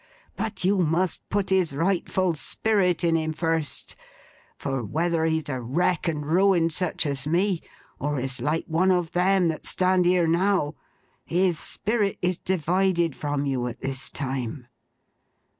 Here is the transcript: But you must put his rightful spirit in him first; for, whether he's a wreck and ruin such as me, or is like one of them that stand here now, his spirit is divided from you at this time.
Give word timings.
But 0.35 0.63
you 0.63 0.79
must 0.79 1.29
put 1.29 1.51
his 1.51 1.75
rightful 1.75 2.33
spirit 2.33 3.03
in 3.03 3.15
him 3.15 3.33
first; 3.33 3.95
for, 4.57 4.83
whether 4.83 5.25
he's 5.25 5.47
a 5.47 5.61
wreck 5.61 6.07
and 6.07 6.25
ruin 6.25 6.71
such 6.71 7.05
as 7.05 7.27
me, 7.27 7.61
or 7.99 8.19
is 8.19 8.41
like 8.41 8.65
one 8.65 8.89
of 8.89 9.11
them 9.11 9.47
that 9.49 9.67
stand 9.67 10.05
here 10.07 10.25
now, 10.25 10.73
his 11.23 11.59
spirit 11.59 12.17
is 12.19 12.39
divided 12.39 13.15
from 13.15 13.45
you 13.45 13.67
at 13.67 13.77
this 13.81 14.09
time. 14.09 14.65